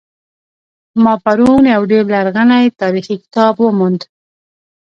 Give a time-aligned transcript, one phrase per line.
[1.03, 4.01] ما پرون یو ډیر لرغنۍتاریخي کتاب وموند